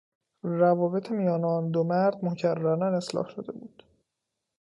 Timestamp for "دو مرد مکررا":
1.73-2.87